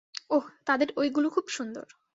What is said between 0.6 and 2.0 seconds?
তাদের ঐগুলো খুব সুন্দর।